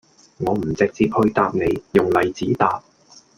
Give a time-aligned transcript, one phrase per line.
[0.39, 2.81] 我唔直接去答你,用例子答